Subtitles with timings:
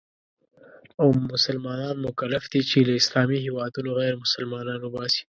[1.01, 5.23] او مسلمانان مکلف دي چې له اسلامي هېوادونو غیرمسلمانان وباسي.